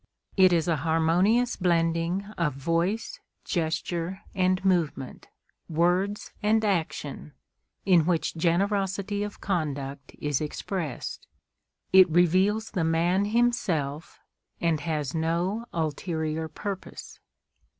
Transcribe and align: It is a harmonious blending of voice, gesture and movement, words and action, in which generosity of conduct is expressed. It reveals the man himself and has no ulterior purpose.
It 0.35 0.51
is 0.51 0.67
a 0.67 0.77
harmonious 0.77 1.55
blending 1.55 2.25
of 2.35 2.55
voice, 2.55 3.19
gesture 3.45 4.21
and 4.33 4.65
movement, 4.65 5.27
words 5.69 6.31
and 6.41 6.65
action, 6.65 7.33
in 7.85 8.07
which 8.07 8.35
generosity 8.35 9.21
of 9.21 9.41
conduct 9.41 10.15
is 10.17 10.41
expressed. 10.41 11.27
It 11.93 12.09
reveals 12.09 12.71
the 12.71 12.83
man 12.83 13.25
himself 13.25 14.19
and 14.59 14.79
has 14.79 15.13
no 15.13 15.67
ulterior 15.71 16.47
purpose. 16.47 17.19